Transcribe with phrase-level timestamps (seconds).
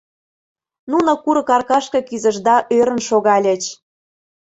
[0.91, 3.63] Нуно курык аркашке кӱзышт да ӧрын шогальыч.